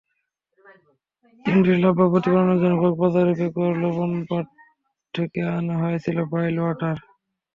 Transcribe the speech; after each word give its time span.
চিংড়ির 1.45 1.77
লার্ভা 1.83 2.05
প্রতিপালনের 2.11 2.59
জন্য 2.61 2.75
কক্সবাজারের 2.81 3.37
পেকুয়ার 3.39 3.73
লবণ 3.81 4.11
মাঠ 4.21 4.45
থেকে 5.13 5.39
আনা 5.57 5.75
হয়েছিল 5.83 6.17
ব্রাইল 6.31 6.57
ওয়াটার। 6.61 6.97